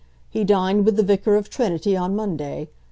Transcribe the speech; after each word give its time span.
He 0.31 0.43
dined 0.43 0.83
with 0.83 0.95
the 0.95 1.03
Vicar 1.03 1.35
of 1.35 1.47
Trinity 1.51 1.95
on 1.95 2.15
Monday. 2.15 2.71